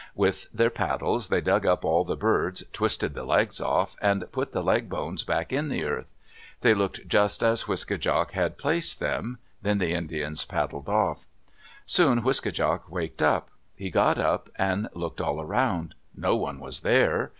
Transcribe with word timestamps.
With 0.15 0.47
their 0.51 0.71
paddles 0.71 1.27
they 1.29 1.41
dug 1.41 1.63
up 1.67 1.85
all 1.85 2.03
the 2.03 2.15
birds, 2.15 2.63
twisted 2.73 3.13
the 3.13 3.23
legs 3.23 3.61
off, 3.61 3.95
and 4.01 4.25
put 4.31 4.51
the 4.51 4.63
leg 4.63 4.89
bones 4.89 5.23
back 5.23 5.53
in 5.53 5.69
the 5.69 5.83
earth. 5.83 6.11
They 6.61 6.73
looked 6.73 7.07
just 7.07 7.43
as 7.43 7.65
Wiske 7.65 7.99
djak 7.99 8.31
had 8.31 8.57
placed 8.57 8.99
them. 8.99 9.37
Then 9.61 9.77
the 9.77 9.91
Indians 9.93 10.43
paddled 10.43 10.89
off. 10.89 11.27
Soon 11.85 12.23
Wiske 12.23 12.51
djak 12.51 12.89
waked 12.89 13.21
up. 13.21 13.51
He 13.75 13.91
got 13.91 14.17
up 14.17 14.49
and 14.55 14.89
looked 14.95 15.21
all 15.21 15.39
around. 15.39 15.93
No 16.15 16.35
one 16.35 16.59
was 16.59 16.79
there. 16.79 17.29